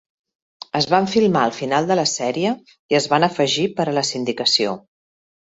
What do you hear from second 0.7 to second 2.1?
Es van filmar al final de la